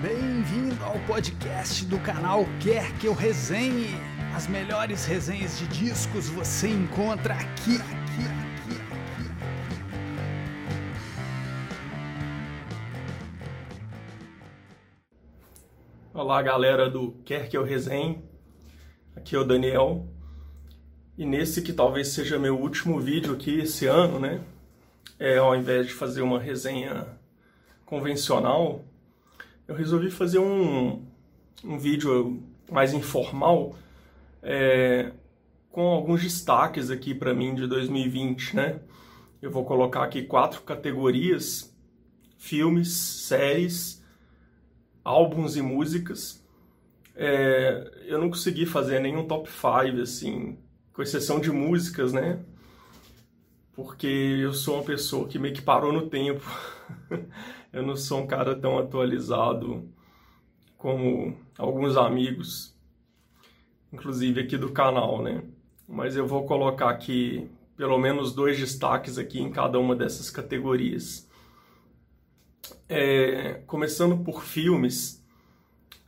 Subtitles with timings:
[0.00, 3.96] Bem-vindo ao podcast do canal Quer Que Eu Resenhe.
[4.32, 9.26] As melhores resenhas de discos você encontra aqui, aqui, aqui, aqui.
[16.14, 18.22] Olá, galera do Quer Que Eu Resenhe.
[19.16, 20.06] Aqui é o Daniel.
[21.16, 24.40] E nesse que talvez seja meu último vídeo aqui esse ano, né?
[25.18, 27.04] É, ao invés de fazer uma resenha
[27.84, 28.84] convencional,
[29.68, 31.06] eu resolvi fazer um,
[31.62, 33.76] um vídeo mais informal
[34.42, 35.12] é,
[35.70, 38.80] com alguns destaques aqui para mim de 2020, né?
[39.42, 41.76] Eu vou colocar aqui quatro categorias:
[42.38, 44.02] filmes, séries,
[45.04, 46.42] álbuns e músicas.
[47.14, 50.56] É, eu não consegui fazer nenhum top 5, assim,
[50.94, 52.40] com exceção de músicas, né?
[53.78, 56.44] Porque eu sou uma pessoa que meio que parou no tempo.
[57.72, 59.88] eu não sou um cara tão atualizado
[60.76, 62.76] como alguns amigos,
[63.92, 65.44] inclusive aqui do canal, né?
[65.86, 71.30] Mas eu vou colocar aqui pelo menos dois destaques aqui em cada uma dessas categorias.
[72.88, 75.24] É, começando por filmes,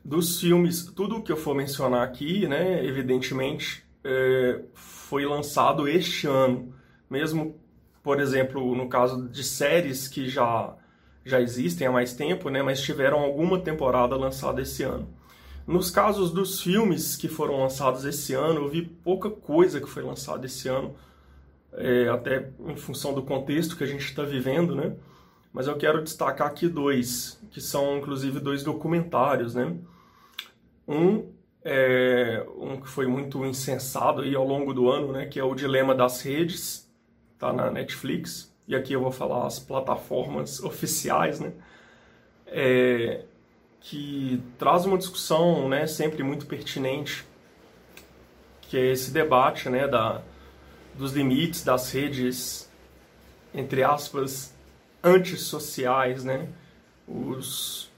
[0.04, 6.74] dos filmes, tudo que eu for mencionar aqui, né, evidentemente, é, foi lançado este ano,
[7.08, 7.59] mesmo,
[8.02, 10.74] por exemplo, no caso de séries que já
[11.24, 15.08] já existem há mais tempo, né, mas tiveram alguma temporada lançada esse ano.
[15.66, 20.02] Nos casos dos filmes que foram lançados esse ano, eu vi pouca coisa que foi
[20.02, 20.94] lançada esse ano,
[21.74, 24.96] é, até em função do contexto que a gente está vivendo, né?
[25.52, 29.76] Mas eu quero destacar aqui dois, que são inclusive dois documentários, né?
[30.88, 31.30] Um
[31.62, 35.26] é um que foi muito insensado aí ao longo do ano, né?
[35.26, 36.89] Que é o Dilema das Redes,
[37.40, 41.52] tá na Netflix e aqui eu vou falar as plataformas oficiais, né?
[42.46, 43.24] É,
[43.80, 47.24] que traz uma discussão, né, sempre muito pertinente,
[48.60, 50.22] que é esse debate, né, da,
[50.94, 52.70] dos limites das redes,
[53.54, 54.54] entre aspas,
[55.02, 56.48] antissociais, né,
[57.08, 57.90] os,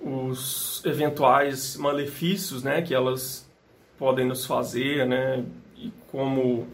[0.00, 3.48] os eventuais malefícios, né, que elas
[3.96, 5.44] podem nos fazer, né,
[5.76, 6.66] e como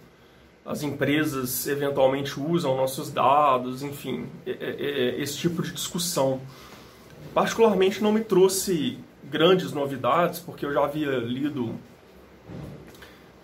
[0.64, 6.40] as empresas eventualmente usam nossos dados, enfim, é, é, é, esse tipo de discussão.
[7.34, 11.74] Particularmente não me trouxe grandes novidades, porque eu já havia lido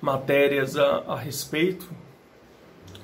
[0.01, 1.89] matérias a, a respeito,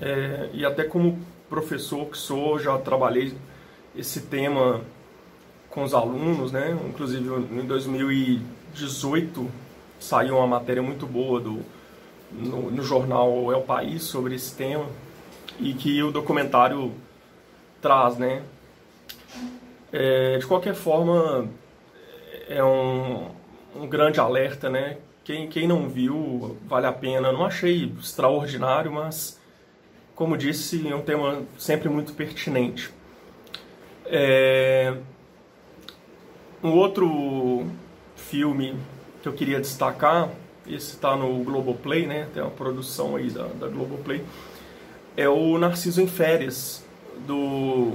[0.01, 3.35] é, e até como professor que sou, já trabalhei
[3.97, 4.81] esse tema
[5.71, 6.77] com os alunos, né?
[6.89, 9.51] Inclusive em 2018
[9.99, 11.61] saiu uma matéria muito boa do
[12.35, 14.87] no, no jornal É o País sobre esse tema
[15.59, 16.93] e que o documentário
[17.81, 18.43] traz, né?
[19.93, 21.49] É, de qualquer forma,
[22.49, 23.29] é um,
[23.77, 24.99] um grande alerta, né?
[25.23, 27.33] Quem, quem não viu, vale a pena.
[27.33, 29.41] Não achei extraordinário, mas,
[30.15, 32.93] como disse, é um tema sempre muito pertinente.
[34.07, 34.95] É,
[36.63, 37.67] um outro
[38.17, 38.75] filme
[39.23, 40.29] que eu queria destacar
[40.67, 42.27] esse está no Globoplay, né?
[42.33, 44.23] Tem uma produção aí da, da Globoplay.
[45.17, 46.85] É o Narciso em Férias,
[47.27, 47.93] do.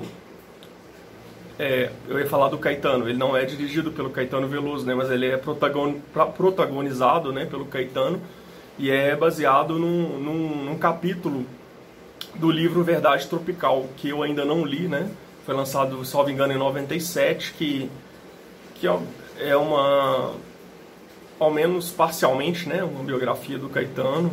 [1.57, 4.95] É, eu ia falar do Caetano, ele não é dirigido pelo Caetano Veloso, né?
[4.95, 5.95] Mas ele é protagon,
[6.37, 8.21] protagonizado né, pelo Caetano
[8.77, 11.45] e é baseado num, num, num capítulo
[12.35, 15.09] do livro Verdade Tropical, que eu ainda não li, né?
[15.45, 17.91] Foi lançado, salvo engano, em 97, que,
[18.75, 18.97] que é,
[19.39, 20.33] é uma
[21.39, 24.31] ao menos parcialmente, né, uma biografia do Caetano.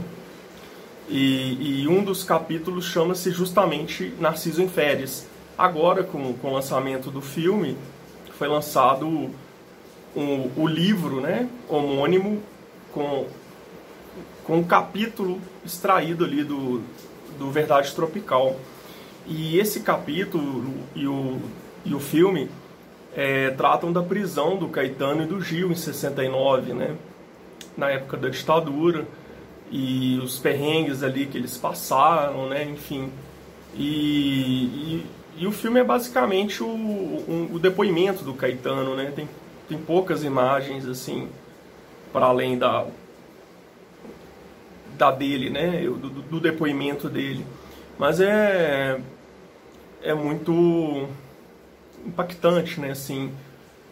[1.08, 5.26] E, e um dos capítulos chama-se justamente Narciso em Férias.
[5.56, 7.76] Agora, com, com o lançamento do filme,
[8.36, 9.06] foi lançado
[10.16, 12.42] um, o livro né, homônimo
[12.92, 13.26] com,
[14.44, 16.82] com um capítulo extraído ali do,
[17.38, 18.56] do Verdade Tropical.
[19.26, 21.38] E esse capítulo e o,
[21.84, 22.50] e o filme
[23.16, 26.94] é, tratam da prisão do Caetano e do Gil em 69, né?
[27.74, 29.06] Na época da ditadura
[29.70, 32.64] e os perrengues ali que eles passaram, né?
[32.64, 33.10] Enfim.
[33.74, 35.06] E, e,
[35.38, 39.10] e o filme é basicamente o, um, o depoimento do Caetano, né?
[39.16, 39.26] Tem,
[39.66, 41.28] tem poucas imagens assim
[42.12, 42.86] para além da
[44.98, 45.82] da dele, né?
[45.84, 47.46] Do, do depoimento dele.
[47.98, 49.00] Mas é
[50.02, 51.08] é muito
[52.06, 52.90] impactante, né?
[52.90, 53.32] Assim,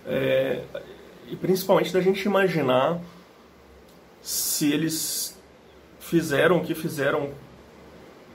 [0.07, 0.63] é,
[1.29, 3.01] e principalmente da gente imaginar
[4.23, 5.39] se eles
[6.01, 7.31] fizeram o que fizeram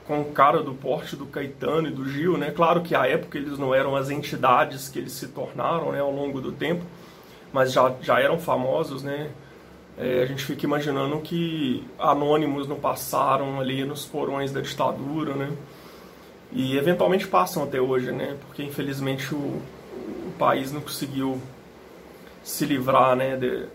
[0.06, 2.50] com o cara do porte do Caetano e do Gil, né?
[2.50, 6.10] Claro que à época eles não eram as entidades que eles se tornaram, né, ao
[6.10, 6.84] longo do tempo,
[7.52, 9.30] mas já, já eram famosos, né?
[9.96, 15.50] É, a gente fica imaginando que anônimos não passaram ali nos porões da ditadura, né?
[16.52, 18.36] E eventualmente passam até hoje, né?
[18.46, 21.40] Porque infelizmente o, o país não conseguiu
[22.42, 23.66] se livrar, né, de,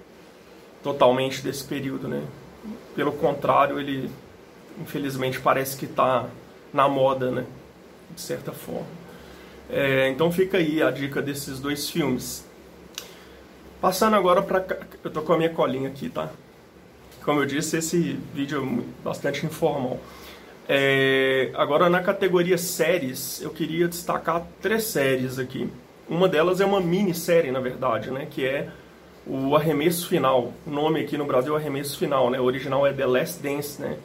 [0.83, 2.22] totalmente desse período, né?
[2.95, 4.12] Pelo contrário, ele
[4.80, 6.27] infelizmente parece que está
[6.74, 7.45] na moda, né?
[8.13, 8.88] De certa forma.
[9.69, 12.45] É, então fica aí a dica desses dois filmes.
[13.81, 14.66] Passando agora para
[15.04, 16.30] eu tô com a minha colinha aqui, tá?
[17.24, 20.00] Como eu disse, esse vídeo é bastante informal.
[20.67, 25.69] É, agora na categoria séries, eu queria destacar três séries aqui.
[26.09, 28.27] Uma delas é uma minissérie, na verdade, né?
[28.29, 28.69] Que é
[29.25, 30.53] o Arremesso Final.
[30.65, 32.39] O nome aqui no Brasil é Arremesso Final, né?
[32.39, 33.97] O original é The Last Dance, né?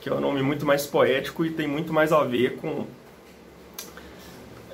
[0.00, 2.86] Que é um nome muito mais poético e tem muito mais a ver com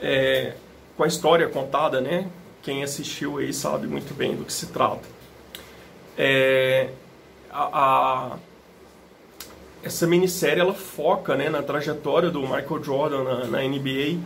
[0.00, 0.54] é,
[0.96, 2.28] com a história contada, né?
[2.62, 5.06] Quem assistiu aí sabe muito bem do que se trata.
[6.16, 6.88] É,
[7.50, 8.38] a, a,
[9.86, 14.18] essa minissérie ela foca né, na trajetória do Michael Jordan na, na NBA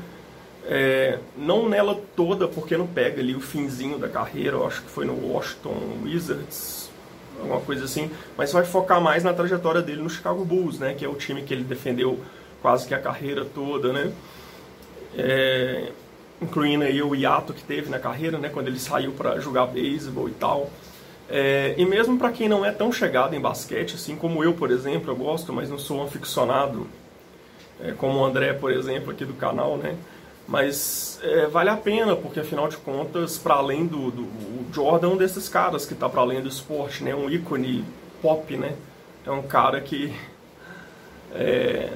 [0.65, 4.91] é, não nela toda, porque não pega ali o finzinho da carreira, eu acho que
[4.91, 6.91] foi no Washington Wizards,
[7.39, 11.05] alguma coisa assim, mas vai focar mais na trajetória dele no Chicago Bulls, né, que
[11.05, 12.21] é o time que ele defendeu
[12.63, 14.13] quase que a carreira toda, né,
[15.17, 15.89] é,
[16.41, 20.29] incluindo aí o hiato que teve na carreira, né, quando ele saiu para jogar beisebol
[20.29, 20.71] e tal.
[21.33, 24.69] É, e mesmo para quem não é tão chegado em basquete, assim como eu, por
[24.69, 26.89] exemplo, eu gosto, mas não sou um aficionado,
[27.81, 29.97] é, como o André, por exemplo, aqui do canal, né?
[30.49, 34.27] Mas é, vale a pena, porque afinal de contas, para além do, do
[34.75, 37.15] Jordan, é um desses caras que está para além do esporte, né?
[37.15, 37.85] Um ícone
[38.21, 38.75] pop, né?
[39.25, 40.13] É um cara que
[41.33, 41.93] é,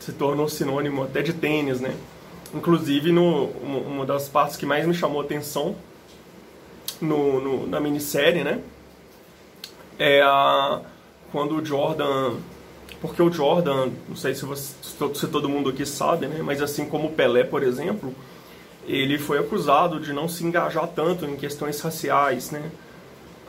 [0.00, 1.94] se tornou sinônimo até de tênis, né?
[2.54, 5.76] Inclusive, no, uma das partes que mais me chamou atenção
[7.02, 8.62] no, no, na minissérie, né?
[9.98, 10.80] É a,
[11.32, 12.36] quando o Jordan
[13.00, 16.84] porque o Jordan, não sei se, você, se todo mundo aqui sabe, né, mas assim
[16.84, 18.12] como o Pelé, por exemplo,
[18.86, 22.70] ele foi acusado de não se engajar tanto em questões raciais, né?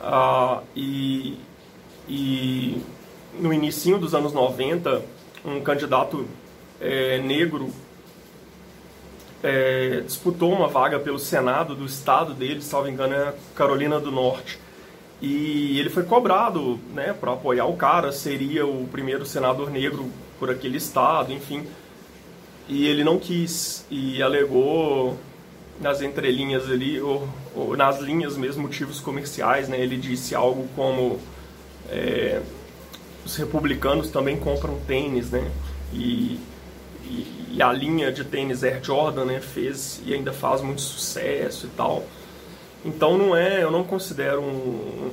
[0.00, 1.38] Ah, e,
[2.08, 2.80] e
[3.38, 5.02] no início dos anos 90,
[5.44, 6.26] um candidato
[6.80, 7.70] é, negro
[9.42, 14.58] é, disputou uma vaga pelo Senado do estado dele, salvo engano, é Carolina do Norte.
[15.20, 20.50] E ele foi cobrado, né, para apoiar o cara, seria o primeiro senador negro por
[20.50, 21.66] aquele estado, enfim.
[22.66, 25.18] E ele não quis e alegou
[25.80, 29.78] nas entrelinhas ali, ou, ou nas linhas mesmo, motivos comerciais, né?
[29.78, 31.18] Ele disse algo como
[31.90, 32.40] é,
[33.24, 35.50] os republicanos também compram tênis, né?
[35.92, 36.38] E,
[37.04, 41.66] e, e, a linha de tênis Air Jordan, né, fez e ainda faz muito sucesso
[41.66, 42.04] e tal.
[42.84, 45.10] Então não é, eu não considero um,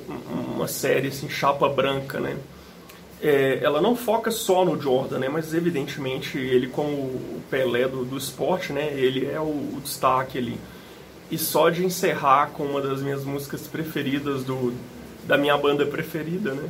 [0.55, 2.37] uma série assim chapa branca, né?
[3.21, 5.29] É, ela não foca só no Jordan, né?
[5.29, 8.93] Mas evidentemente ele como o Pelé do, do esporte, né?
[8.93, 10.59] Ele é o, o, destaque ali.
[11.29, 14.73] E só de encerrar com uma das minhas músicas preferidas do
[15.25, 16.69] da minha banda preferida, né?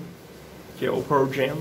[0.79, 1.57] Que é o Pearl Jam,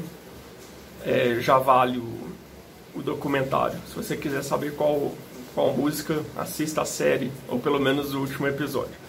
[1.05, 3.79] é, já vale o, o documentário.
[3.87, 5.13] Se você quiser saber qual
[5.57, 9.06] qual música, assista a série ou pelo menos o último episódio.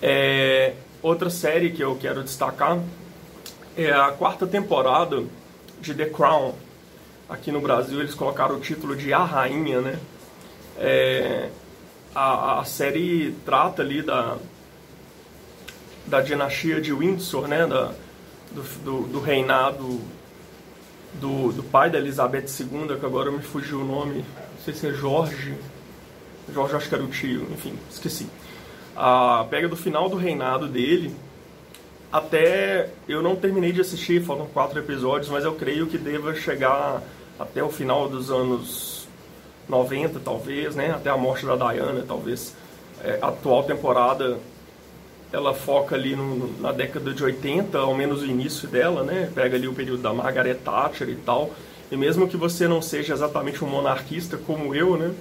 [0.00, 2.78] É, outra série que eu quero destacar
[3.76, 5.24] é a quarta temporada
[5.80, 6.54] de The Crown.
[7.28, 9.98] Aqui no Brasil eles colocaram o título de A Rainha, né?
[10.78, 11.48] É,
[12.14, 14.38] a, a, série trata ali da,
[16.06, 17.66] da dinastia de Windsor, né?
[17.66, 17.92] Da,
[18.52, 20.00] do, do, do reinado
[21.14, 24.86] do, do, pai da Elizabeth II, que agora me fugiu o nome, não sei se
[24.86, 25.54] é Jorge.
[26.52, 28.26] Jorge acho que era o tio, enfim, esqueci
[29.50, 31.14] pega do final do reinado dele
[32.12, 37.02] até eu não terminei de assistir, faltam quatro episódios, mas eu creio que deva chegar
[37.38, 39.06] até o final dos anos
[39.68, 40.90] 90, talvez, né?
[40.90, 42.56] Até a morte da Diana, talvez.
[43.04, 44.38] É, a atual temporada
[45.30, 49.30] ela foca ali no, na década de 80, ao menos o início dela, né?
[49.34, 51.50] Pega ali o período da Margaret Thatcher e tal.
[51.92, 55.14] E mesmo que você não seja exatamente um monarquista como eu, né?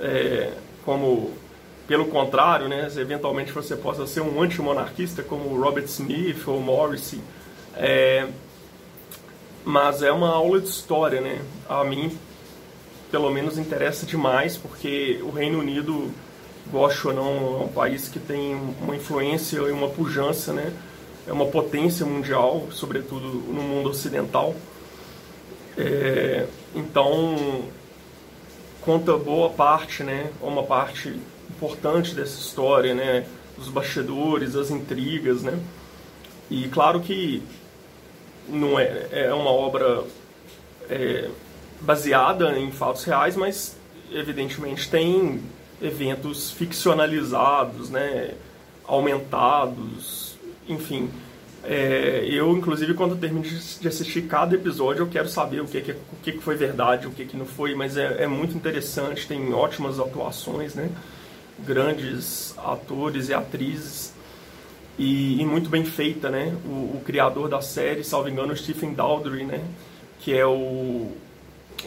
[0.00, 1.30] É, como
[1.90, 7.20] pelo contrário, né, eventualmente você possa ser um antimonarquista como Robert Smith ou Morrissey.
[7.74, 8.28] É,
[9.64, 11.40] mas é uma aula de história, né?
[11.68, 12.16] A mim,
[13.10, 16.12] pelo menos, interessa demais, porque o Reino Unido,
[16.70, 20.72] gosto ou não, é um país que tem uma influência e uma pujança, né?
[21.26, 24.54] É uma potência mundial, sobretudo no mundo ocidental.
[25.76, 27.64] É, Então,
[28.80, 31.18] conta boa parte, né, uma parte
[31.60, 33.26] importante dessa história, né,
[33.58, 35.58] os bastidores, as intrigas, né.
[36.50, 37.42] E claro que
[38.48, 40.02] não é, é uma obra
[40.88, 41.28] é,
[41.82, 43.76] baseada em fatos reais, mas
[44.10, 45.42] evidentemente tem
[45.82, 48.32] eventos ficcionalizados, né,
[48.86, 50.36] aumentados,
[50.66, 51.10] enfim.
[51.62, 55.92] É, eu, inclusive, quando termino de assistir cada episódio, eu quero saber o que, que,
[55.92, 59.28] o que, que foi verdade, o que, que não foi, mas é, é muito interessante,
[59.28, 60.90] tem ótimas atuações, né?
[61.66, 64.12] Grandes atores e atrizes
[64.98, 66.54] e, e muito bem feita, né?
[66.64, 69.64] O, o, criador da série, salvo engano, Stephen Daldry, né?
[70.20, 71.10] Que é o,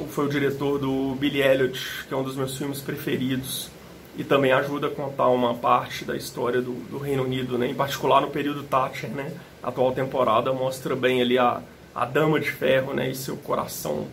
[0.10, 3.70] foi o diretor do Billy Elliot, que é um dos meus filmes preferidos
[4.18, 7.68] e também ajuda a contar uma parte da história do, do Reino Unido, né?
[7.68, 9.32] Em particular no período Thatcher, né?
[9.62, 11.62] A atual temporada mostra bem ali a,
[11.94, 13.10] a Dama de Ferro, né?
[13.10, 14.08] E seu coração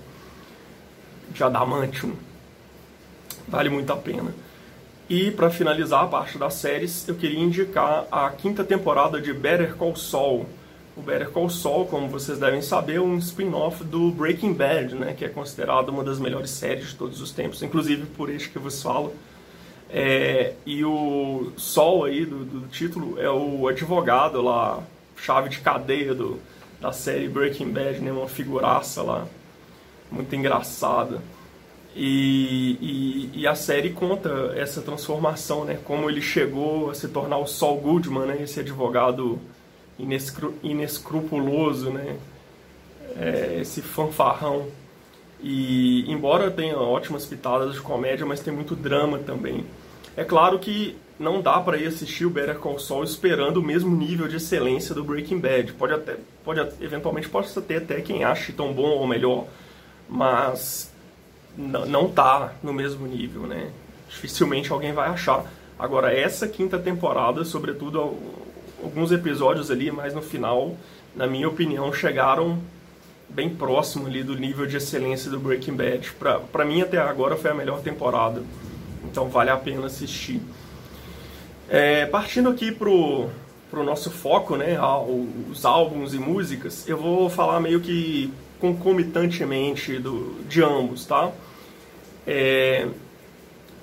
[1.31, 2.15] de adamantium.
[3.49, 4.35] Vale muito a pena.
[5.11, 9.75] E para finalizar a parte das séries, eu queria indicar a quinta temporada de Better
[9.75, 10.47] Call Saul.
[10.97, 15.13] O Better Call Saul, como vocês devem saber, é um spin-off do Breaking Bad, né,
[15.13, 18.61] que é considerado uma das melhores séries de todos os tempos, inclusive por este que
[18.61, 19.13] vos falo.
[19.93, 24.81] É, e o Sol aí do, do título é o advogado lá,
[25.17, 26.39] chave de cadeia do,
[26.81, 28.13] da série Breaking Bad, né?
[28.13, 29.27] Uma figuraça lá,
[30.09, 31.21] muito engraçada.
[31.95, 35.79] E, e, e, a série conta essa transformação, né?
[35.85, 38.43] Como ele chegou a se tornar o Saul Goodman, né?
[38.43, 39.41] Esse advogado
[39.99, 42.17] inescru inescrupuloso, né?
[43.19, 44.69] É, esse fanfarrão.
[45.43, 49.65] E embora tenha ótimas pitadas de comédia, mas tem muito drama também.
[50.17, 53.95] É claro que não dá para ir assistir o Better Call Saul esperando o mesmo
[53.95, 55.73] nível de excelência do Breaking Bad.
[55.75, 59.47] Pode até, pode eventualmente pode ter até quem ache tão bom ou melhor,
[60.09, 60.90] mas
[61.61, 63.71] não tá no mesmo nível, né?
[64.09, 65.45] Dificilmente alguém vai achar.
[65.79, 68.17] Agora essa quinta temporada, sobretudo
[68.83, 70.77] alguns episódios ali, mais no final,
[71.15, 72.59] na minha opinião, chegaram
[73.29, 76.13] bem próximo ali do nível de excelência do Breaking Bad.
[76.53, 78.43] Para mim até agora foi a melhor temporada.
[79.05, 80.41] Então vale a pena assistir.
[81.69, 83.29] É, partindo aqui pro,
[83.71, 84.77] pro nosso foco, né,
[85.49, 91.31] os álbuns e músicas, eu vou falar meio que concomitantemente do, de ambos, tá?
[92.27, 92.87] É,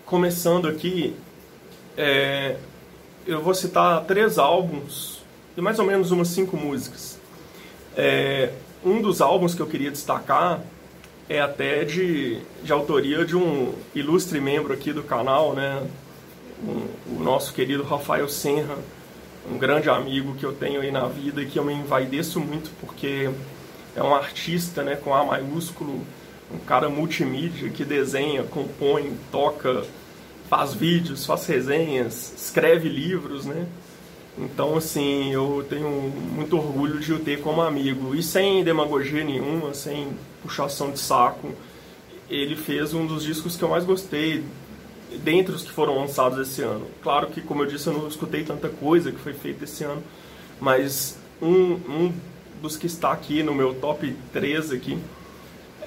[0.06, 1.16] começando aqui,
[1.98, 2.58] é,
[3.26, 5.22] eu vou citar três álbuns
[5.56, 7.20] e mais ou menos umas cinco músicas.
[7.96, 8.52] É,
[8.86, 10.62] um dos álbuns que eu queria destacar
[11.28, 15.86] é até de, de autoria de um ilustre membro aqui do canal, né?
[16.64, 18.78] Um, o nosso querido Rafael Senra,
[19.52, 22.72] um grande amigo que eu tenho aí na vida e que eu me envaideço muito
[22.80, 23.30] porque
[23.96, 26.02] é um artista né, com A maiúsculo,
[26.52, 29.84] um cara multimídia que desenha, compõe, toca,
[30.50, 33.68] faz vídeos, faz resenhas, escreve livros, né?
[34.38, 38.14] Então, assim, eu tenho muito orgulho de o ter como amigo.
[38.14, 40.10] E sem demagogia nenhuma, sem
[40.44, 41.52] puxação de saco,
[42.30, 44.44] ele fez um dos discos que eu mais gostei
[45.24, 46.86] dentre os que foram lançados esse ano.
[47.02, 50.04] Claro que, como eu disse, eu não escutei tanta coisa que foi feita esse ano,
[50.62, 52.14] mas um, um
[52.62, 55.00] dos que está aqui no meu top 3 aqui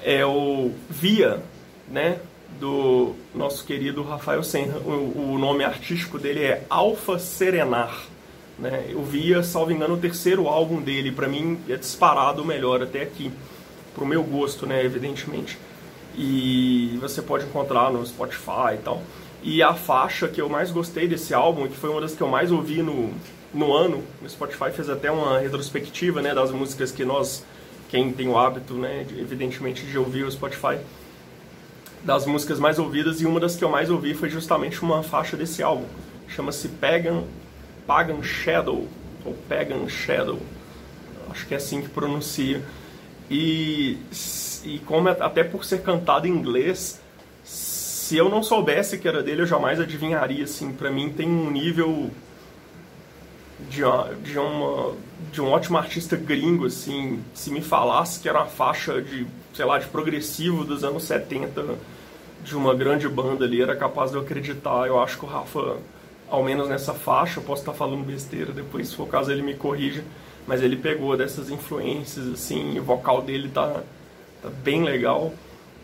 [0.05, 1.43] é o Via,
[1.89, 2.19] né?
[2.59, 4.79] Do nosso querido Rafael Senra.
[4.79, 8.07] O, o nome artístico dele é Alfa Serenar.
[8.59, 8.87] Né?
[8.91, 11.11] Eu via, salvo engano, o terceiro álbum dele.
[11.11, 13.33] Para mim é disparado o melhor até aqui.
[13.95, 14.85] Pro meu gosto, né?
[14.85, 15.59] Evidentemente.
[16.17, 19.03] E você pode encontrar no Spotify e tal.
[19.43, 22.29] E a faixa que eu mais gostei desse álbum, que foi uma das que eu
[22.29, 23.11] mais ouvi no,
[23.55, 27.43] no ano, o Spotify fez até uma retrospectiva né, das músicas que nós,
[27.91, 30.79] quem tem o hábito, né, de, evidentemente, de ouvir o Spotify,
[32.05, 35.37] das músicas mais ouvidas, e uma das que eu mais ouvi foi justamente uma faixa
[35.37, 35.87] desse álbum.
[36.29, 37.25] Chama-se Pagan
[37.87, 38.87] Pagan Shadow,
[39.25, 40.39] ou Pagan Shadow,
[41.29, 42.63] acho que é assim que pronuncia.
[43.29, 43.99] E,
[44.65, 47.01] e como é, até por ser cantado em inglês,
[47.43, 51.51] se eu não soubesse que era dele, eu jamais adivinharia, assim, para mim tem um
[51.51, 52.11] nível
[53.69, 54.95] de, uma, de, uma,
[55.33, 59.65] de um ótimo artista gringo, assim, se me falasse que era uma faixa de, sei
[59.65, 61.77] lá, de progressivo dos anos 70
[62.43, 64.87] de uma grande banda ali, era capaz de eu acreditar.
[64.87, 65.79] Eu acho que o Rafa
[66.31, 69.43] ao menos nessa faixa, eu posso estar falando besteira depois, se for o caso ele
[69.43, 70.05] me corrija,
[70.47, 73.83] mas ele pegou dessas influências, assim, o vocal dele tá,
[74.41, 75.35] tá bem legal.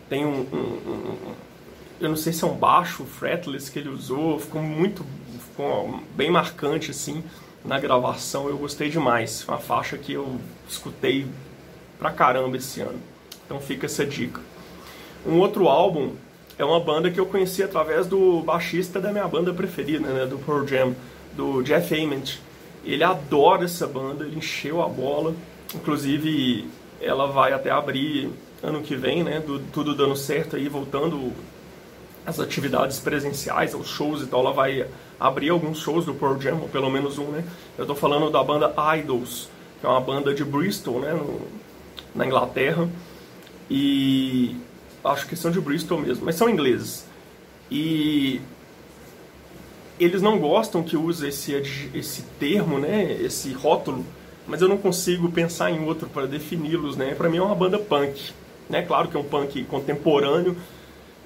[0.09, 1.33] Tem um, um, um,
[1.99, 5.05] eu não sei se é um baixo fretless que ele usou, ficou muito,
[5.49, 7.23] ficou bem marcante, assim,
[7.67, 9.45] na gravação, eu gostei demais.
[9.47, 11.27] Uma faixa que eu escutei
[11.99, 12.99] pra caramba esse ano.
[13.45, 14.39] Então fica essa dica.
[15.25, 16.13] Um outro álbum
[16.57, 20.39] é uma banda que eu conheci através do baixista da minha banda preferida, né, do
[20.39, 20.95] Pearl Jam,
[21.35, 22.39] do Jeff Ament.
[22.85, 25.35] Ele adora essa banda, ele encheu a bola.
[25.75, 26.67] Inclusive,
[27.01, 28.31] ela vai até abrir
[28.63, 31.33] ano que vem, né, do, tudo dando certo aí, voltando
[32.25, 34.87] as atividades presenciais, os shows e tal, ela vai
[35.19, 37.43] abrir alguns shows do Pearl Jam, ou pelo menos um, né?
[37.77, 41.41] Eu tô falando da banda Idols, que é uma banda de Bristol, né, no,
[42.13, 42.87] na Inglaterra.
[43.69, 44.55] E
[45.03, 47.05] acho que são de Bristol mesmo, mas são ingleses.
[47.69, 48.41] E
[49.99, 51.53] eles não gostam que use esse,
[51.93, 54.05] esse termo, né, esse rótulo,
[54.47, 57.13] mas eu não consigo pensar em outro para defini-los, né?
[57.13, 58.31] Para mim é uma banda punk,
[58.69, 58.81] né?
[58.81, 60.55] Claro que é um punk contemporâneo,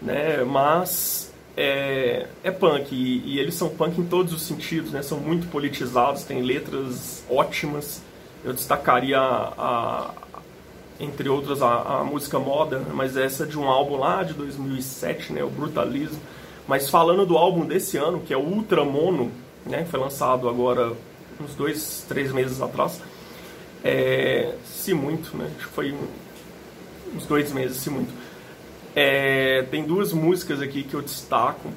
[0.02, 0.44] né?
[0.44, 5.02] Mas é, é punk e, e, eles são punk em todos os sentidos, né?
[5.02, 8.02] São muito politizados, têm letras ótimas.
[8.44, 10.12] Eu destacaria a, a
[11.00, 15.34] entre outras a, a, música Moda, mas essa é de um álbum lá de 2007,
[15.34, 15.44] né?
[15.44, 16.20] O Brutalismo.
[16.68, 19.32] Mas falando do álbum desse ano, que é o Ultra Mono,
[19.66, 19.86] né?
[19.86, 20.94] Foi lançado agora
[21.40, 23.02] uns dois, três meses atrás.
[23.84, 25.52] É, se muito, né?
[25.58, 25.96] Acho que foi
[27.16, 28.21] uns dois meses, se muito.
[28.96, 31.70] É, tem duas músicas aqui que eu destaco,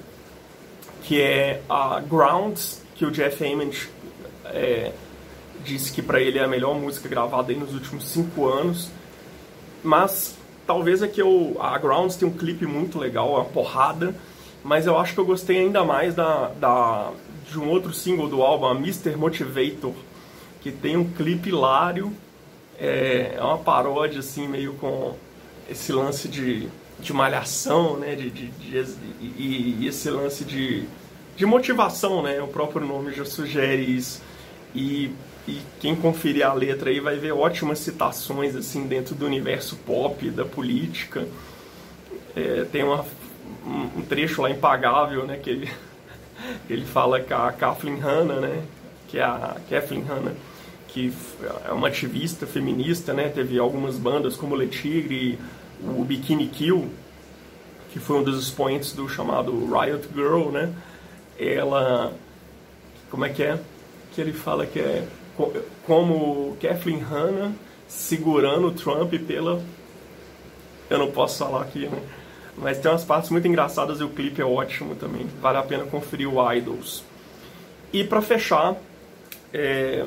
[1.02, 3.86] que é a Grounds, que o Jeff Ament
[4.46, 4.92] é,
[5.64, 8.90] disse que para ele é a melhor música gravada nos últimos cinco anos.
[9.82, 14.14] Mas talvez é que eu, a Grounds tem um clipe muito legal, uma porrada,
[14.64, 17.12] mas eu acho que eu gostei ainda mais da, da,
[17.50, 19.16] de um outro single do álbum, a Mr.
[19.16, 19.92] Motivator,
[20.62, 22.12] que tem um clipe hilário,
[22.78, 25.14] é, é uma paródia assim, meio com
[25.68, 28.14] esse lance de de malhação, né?
[28.14, 30.84] De, de, de e, e, esse lance de,
[31.36, 32.40] de motivação, né?
[32.40, 34.22] O próprio nome já sugere isso.
[34.74, 35.10] E,
[35.46, 40.30] e quem conferir a letra aí vai ver ótimas citações assim dentro do universo pop,
[40.30, 41.26] da política.
[42.34, 43.04] É, tem uma,
[43.64, 45.36] um trecho lá impagável, né?
[45.36, 45.70] Que ele,
[46.68, 48.62] ele fala com a Kathleen Hanna, né?
[49.08, 50.34] Que é a Kathleen Hanna
[50.94, 51.12] que
[51.66, 53.28] é uma ativista feminista, né?
[53.28, 55.36] Teve algumas bandas como Le Tigre,
[55.86, 56.90] o Bikini Kill,
[57.92, 60.72] que foi um dos expoentes do chamado Riot Girl, né?
[61.38, 62.12] Ela,
[63.10, 63.58] como é que é?
[64.12, 65.06] Que ele fala que é
[65.86, 67.52] como Kathleen Hanna
[67.88, 69.62] segurando o Trump pela...
[70.88, 72.00] Eu não posso falar aqui, né?
[72.56, 75.26] Mas tem umas partes muito engraçadas e o clipe é ótimo também.
[75.40, 77.02] Vale a pena conferir o Idols.
[77.92, 78.76] E para fechar,
[79.52, 80.04] é...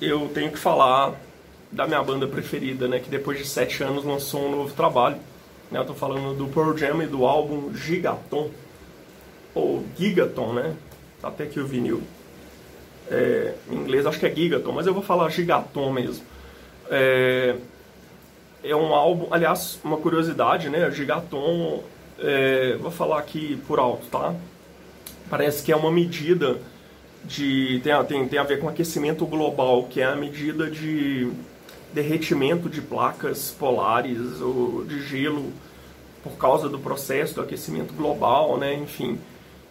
[0.00, 1.14] eu tenho que falar
[1.72, 3.00] da minha banda preferida, né?
[3.00, 5.16] Que depois de sete anos lançou um novo trabalho.
[5.70, 5.78] Né?
[5.78, 8.50] Eu tô falando do Pearl Jam e do álbum Gigaton.
[9.54, 10.76] Ou Gigaton, né?
[11.20, 12.02] Tá até aqui o vinil.
[13.10, 16.24] É, em inglês acho que é Gigaton, mas eu vou falar Gigaton mesmo.
[16.90, 17.56] É,
[18.62, 20.90] é um álbum, aliás, uma curiosidade, né?
[20.90, 21.82] Gigaton,
[22.18, 24.34] é, vou falar aqui por alto, tá?
[25.30, 26.58] Parece que é uma medida
[27.24, 27.80] de.
[27.82, 31.30] Tem, tem, tem a ver com aquecimento global, que é a medida de
[31.92, 35.52] derretimento de placas polares ou de gelo
[36.22, 38.74] por causa do processo do aquecimento global, né?
[38.74, 39.18] Enfim,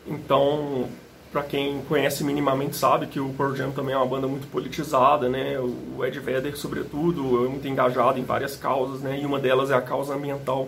[0.05, 0.87] então
[1.31, 5.29] para quem conhece minimamente sabe que o Pearl Jam também é uma banda muito politizada,
[5.29, 5.57] né?
[5.59, 9.19] O Ed Vedder, sobretudo, é muito engajado em várias causas, né?
[9.21, 10.67] E uma delas é a causa ambiental.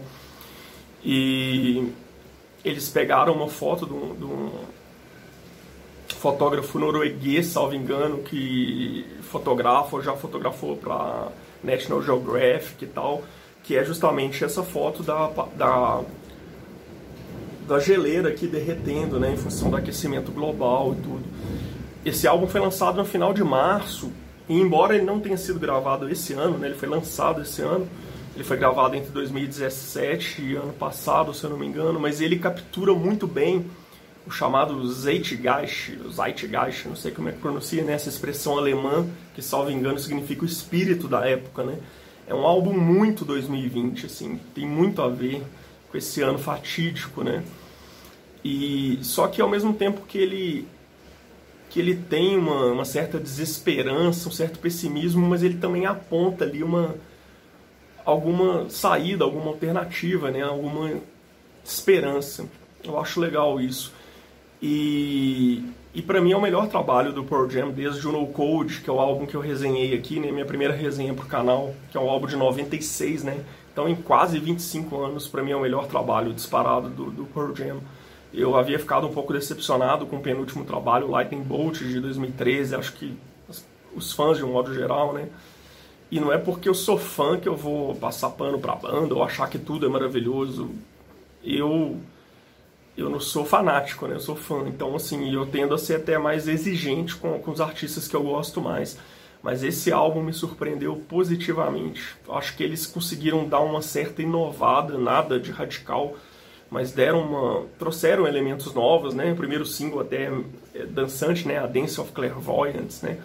[1.04, 1.92] E
[2.63, 4.52] eles pegaram uma foto de um, de um
[6.08, 11.28] fotógrafo norueguês, salvo engano, que fotografa, já fotografou para
[11.63, 13.23] National Geographic e tal,
[13.63, 16.02] que é justamente essa foto da, da,
[17.67, 21.23] da geleira aqui derretendo, né, em função do aquecimento global e tudo.
[22.06, 24.12] Esse álbum foi lançado no final de março,
[24.49, 27.88] e embora ele não tenha sido gravado esse ano, né, ele foi lançado esse ano,
[28.36, 32.38] ele foi gravado entre 2017 e ano passado, se eu não me engano, mas ele
[32.38, 33.65] captura muito bem
[34.26, 37.94] o chamado Zeitgeist, Zeitgeist, não sei como é que pronuncia, né?
[37.94, 39.06] essa expressão alemã
[39.36, 41.64] que, salvo engano, significa o espírito da época.
[41.64, 41.78] Né?
[42.28, 45.44] É um álbum muito 2020, assim, tem muito a ver
[45.92, 47.44] com esse ano fatídico, né?
[48.44, 50.68] E só que ao mesmo tempo que ele
[51.70, 56.62] que ele tem uma, uma certa desesperança, um certo pessimismo, mas ele também aponta ali
[56.64, 56.96] uma
[58.06, 60.42] alguma saída, alguma alternativa, né?
[60.42, 60.92] Alguma
[61.64, 62.46] esperança.
[62.84, 63.94] Eu acho legal isso.
[64.65, 65.62] E,
[65.93, 68.89] e para mim é o melhor trabalho do Pearl Jam desde o No Code, que
[68.89, 71.99] é o álbum que eu resenhei aqui, né, minha primeira resenha pro canal, que é
[71.99, 73.43] um álbum de 96, né?
[73.73, 77.54] Então em quase 25 anos, para mim é o melhor trabalho disparado do, do Pearl
[77.54, 77.82] Jam.
[78.34, 82.93] Eu havia ficado um pouco decepcionado com o penúltimo trabalho, Lightning Bolt, de 2013, acho
[82.93, 83.17] que
[83.93, 85.28] os fãs de um modo geral, né?
[86.10, 89.23] E não é porque eu sou fã que eu vou passar pano pra banda ou
[89.26, 90.69] achar que tudo é maravilhoso.
[91.43, 91.99] Eu
[92.95, 94.15] eu não sou fanático, né?
[94.15, 94.65] Eu sou fã.
[94.67, 98.23] Então, assim, eu tendo a ser até mais exigente com, com os artistas que eu
[98.23, 98.97] gosto mais.
[99.41, 102.15] Mas esse álbum me surpreendeu positivamente.
[102.29, 106.15] Acho que eles conseguiram dar uma certa inovada, nada de radical,
[106.69, 107.65] mas deram uma.
[107.77, 109.34] trouxeram elementos novos, né?
[109.34, 110.32] O primeiro single até
[110.73, 111.58] é dançante, né?
[111.58, 113.17] A Dance of Clairvoyance, né?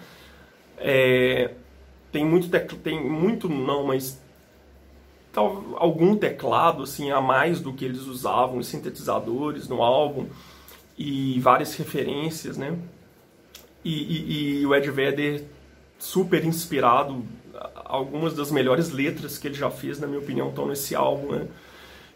[0.77, 1.51] É,
[2.11, 4.19] tem muito tem muito não, mas
[5.33, 10.27] tal, algum teclado assim a mais do que eles usavam, sintetizadores no álbum
[10.97, 12.77] e várias referências, né?
[13.83, 15.45] E, e, e o Ed Vedder
[15.97, 17.23] super inspirado,
[17.75, 21.47] algumas das melhores letras que ele já fez, na minha opinião, estão nesse álbum, né?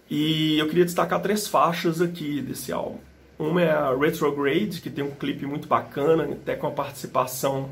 [0.10, 2.97] E eu queria destacar três faixas aqui desse álbum.
[3.39, 7.69] Uma é a Retrograde, que tem um clipe muito bacana, até com a participação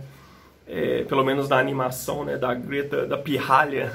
[0.67, 3.91] é, pelo menos na animação, né, da Greta, da pirralha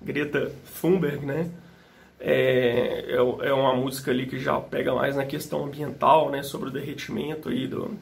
[0.00, 1.50] Greta Thunberg, né,
[2.20, 6.68] é, é, é, uma música ali que já pega mais na questão ambiental, né, sobre
[6.68, 7.96] o derretimento aí do,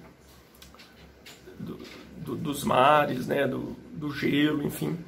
[1.59, 1.79] do,
[2.19, 4.99] do dos mares, né, do, do gelo, enfim.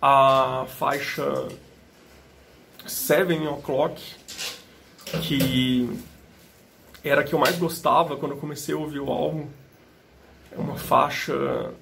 [0.00, 1.48] A faixa
[2.86, 4.02] Seven O'Clock,
[5.22, 5.88] que
[7.04, 9.46] era a que eu mais gostava quando eu comecei a ouvir o álbum.
[10.50, 11.72] É uma faixa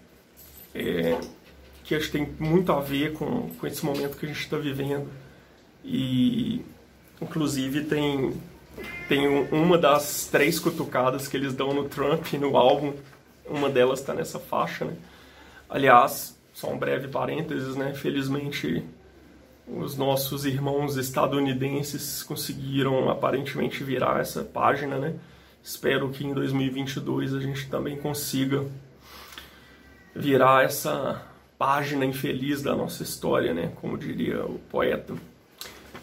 [0.75, 1.19] é,
[1.91, 4.57] que acho que tem muito a ver com, com esse momento que a gente está
[4.57, 5.09] vivendo.
[5.85, 6.65] E,
[7.21, 8.33] inclusive, tem,
[9.09, 12.95] tem uma das três cutucadas que eles dão no Trump no álbum,
[13.45, 14.95] uma delas está nessa faixa, né?
[15.69, 17.93] Aliás, só um breve parênteses, né?
[17.93, 18.85] Felizmente,
[19.67, 25.17] os nossos irmãos estadunidenses conseguiram aparentemente virar essa página, né?
[25.61, 28.65] Espero que em 2022 a gente também consiga
[30.15, 31.29] virar essa
[31.61, 33.73] página infeliz da nossa história, né?
[33.83, 35.13] Como diria o poeta.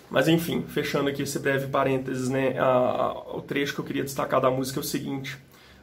[0.07, 2.59] Mas enfim, fechando aqui esse breve parênteses, né?
[2.59, 5.35] A, a, o trecho que eu queria destacar da música é o seguinte: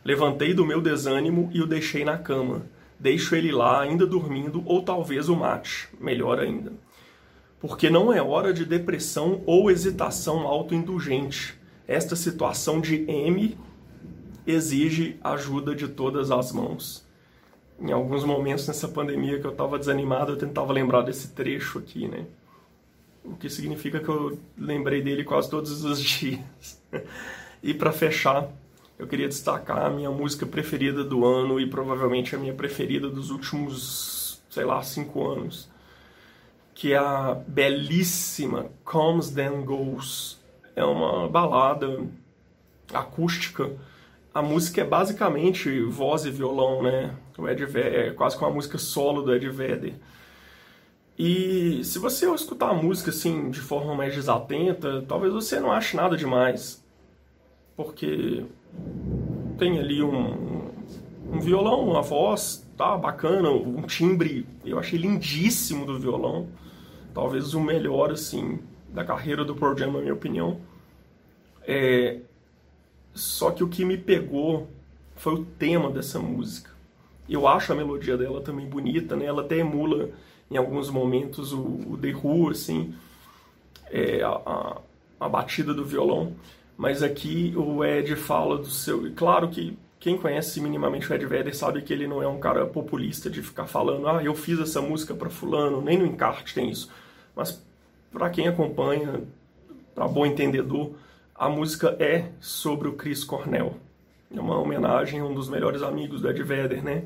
[0.05, 2.63] Levantei do meu desânimo e o deixei na cama.
[3.01, 6.73] Deixo ele lá, ainda dormindo, ou talvez o mate, melhor ainda.
[7.59, 11.59] Porque não é hora de depressão ou hesitação autoindulgente.
[11.89, 13.59] Esta situação de M
[14.47, 17.04] exige ajuda de todas as mãos
[17.81, 22.09] em alguns momentos nessa pandemia que eu estava desanimado, eu tentava lembrar desse trecho aqui,
[22.09, 22.27] né?
[23.25, 26.83] O que significa que eu lembrei dele quase todos os dias.
[27.63, 28.49] e para fechar,
[28.99, 33.31] eu queria destacar a minha música preferida do ano e provavelmente a minha preferida dos
[33.31, 35.69] últimos, sei lá, cinco anos,
[36.75, 40.39] que é a belíssima Comes Then Goes.
[40.77, 42.05] É uma balada
[42.93, 43.71] acústica
[44.35, 47.15] a música é basicamente voz e violão, né?
[47.37, 49.95] O Ed Vedder, é quase com uma música solo do Ed Vedder.
[51.19, 55.97] E se você escutar a música assim de forma mais desatenta, talvez você não ache
[55.97, 56.85] nada demais.
[57.77, 58.45] Porque
[59.59, 60.71] tem ali um,
[61.33, 66.49] um violão, uma voz, tá bacana, um timbre, eu achei lindíssimo do violão.
[67.13, 70.61] Talvez o melhor assim da carreira do Pearl Jam, na minha opinião.
[71.63, 72.21] É,
[73.13, 74.69] só que o que me pegou
[75.17, 76.74] foi o tema dessa música.
[77.29, 79.25] Eu acho a melodia dela também bonita, né?
[79.27, 80.11] Ela até emula
[80.51, 82.95] em alguns momentos o, o The Who, assim,
[83.91, 84.77] é, a, a,
[85.21, 86.35] a, batida do violão.
[86.77, 89.11] Mas aqui o Ed fala do seu.
[89.15, 92.67] Claro que quem conhece minimamente o Ed Vedder sabe que ele não é um cara
[92.67, 96.69] populista de ficar falando, ah, eu fiz essa música para fulano, nem no encarte tem
[96.69, 96.91] isso.
[97.35, 97.65] Mas
[98.13, 99.23] para quem acompanha,
[99.95, 100.93] para bom entendedor,
[101.35, 103.77] a música é sobre o Chris Cornell.
[104.31, 107.05] É uma homenagem a um dos melhores amigos do Ed Vedder, né?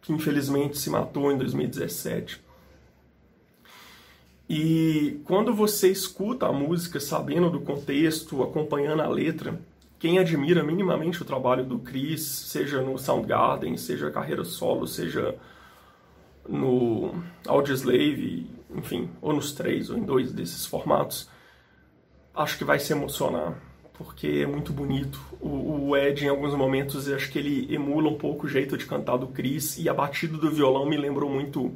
[0.00, 2.44] Que infelizmente se matou em 2017.
[4.48, 9.58] E quando você escuta a música sabendo do contexto, acompanhando a letra,
[9.98, 15.34] quem admira minimamente o trabalho do Chris, seja no Soundgarden, seja carreira solo, seja
[16.48, 17.14] no
[17.46, 21.28] Audioslave, enfim, ou nos três ou em dois desses formatos,
[22.34, 23.60] acho que vai se emocionar,
[23.96, 25.20] porque é muito bonito.
[25.40, 28.86] O, o, Ed, em alguns momentos, acho que ele emula um pouco o jeito de
[28.86, 31.72] cantar do Chris, e a batida do violão me lembrou muito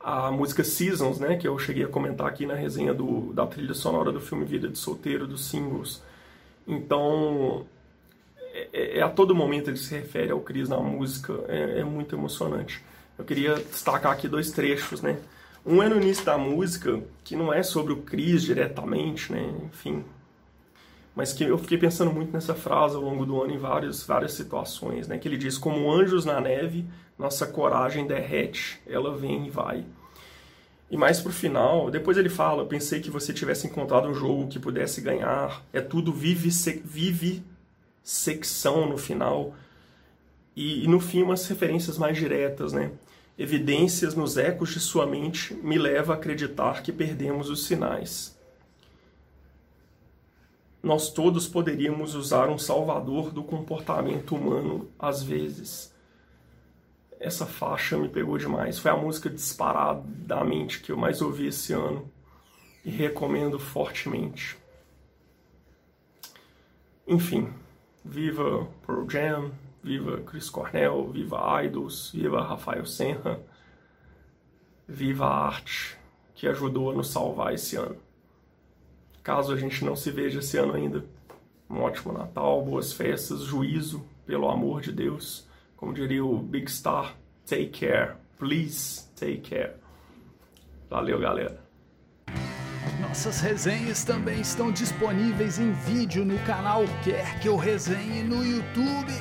[0.00, 3.74] a música Seasons, né, que eu cheguei a comentar aqui na resenha do, da trilha
[3.74, 6.02] sonora do filme Vida de Solteiro, dos singles.
[6.66, 7.66] Então,
[8.52, 11.84] é, é, é a todo momento ele se refere ao Chris na música, é, é
[11.84, 12.82] muito emocionante.
[13.18, 15.18] Eu queria destacar aqui dois trechos, né?
[15.66, 19.52] Um é no início da música, que não é sobre o Chris diretamente, né?
[19.64, 20.04] Enfim.
[21.18, 24.34] Mas que eu fiquei pensando muito nessa frase ao longo do ano em várias, várias
[24.34, 25.18] situações, né?
[25.18, 26.86] Que ele diz: Como anjos na neve,
[27.18, 29.84] nossa coragem derrete, ela vem e vai.
[30.88, 34.60] E mais pro final, depois ele fala: pensei que você tivesse encontrado um jogo que
[34.60, 35.64] pudesse ganhar.
[35.72, 36.50] É tudo vive,
[36.84, 37.42] vive
[38.00, 39.56] secção no final.
[40.54, 42.92] E, e no fim, umas referências mais diretas, né?
[43.36, 48.37] Evidências nos ecos de sua mente me leva a acreditar que perdemos os sinais.
[50.82, 55.96] Nós todos poderíamos usar um salvador do comportamento humano às vezes
[57.20, 58.78] essa faixa me pegou demais.
[58.78, 62.10] Foi a música disparadamente que eu mais ouvi esse ano
[62.84, 64.56] e recomendo fortemente.
[67.06, 67.52] Enfim,
[68.04, 69.50] viva Pearl Jam,
[69.82, 73.40] viva Chris Cornell, viva Idols, viva Rafael Senra,
[74.86, 75.98] viva a arte
[76.34, 77.96] que ajudou a nos salvar esse ano.
[79.28, 81.04] Caso a gente não se veja esse ano ainda,
[81.68, 85.46] um ótimo Natal, boas festas, juízo, pelo amor de Deus
[85.78, 87.14] como diria o Big Star,
[87.46, 88.16] take care.
[88.36, 89.74] Please take care.
[90.90, 91.60] Valeu, galera.
[93.00, 99.12] Nossas resenhas também estão disponíveis em vídeo no canal Quer Que Eu Resenhe no YouTube.